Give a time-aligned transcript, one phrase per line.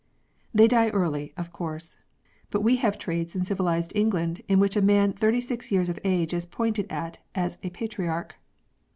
[0.51, 1.97] They die early, of course;
[2.49, 5.99] but we have trades in civilised England in which a man thirty six years of
[6.03, 8.33] age is pointed at as a patriarch.